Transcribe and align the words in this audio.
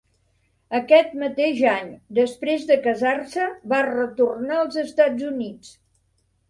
Aquest 0.77 1.11
mateix 1.23 1.61
any, 1.73 1.91
després 2.21 2.65
de 2.73 2.79
casar-se, 2.89 3.47
va 3.75 3.83
retornar 3.93 4.61
als 4.63 4.83
Estats 4.89 5.33
Units. 5.37 5.75